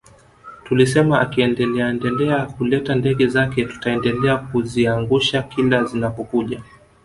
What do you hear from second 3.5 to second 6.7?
tutaendelea kuziangusha kila zinapokuja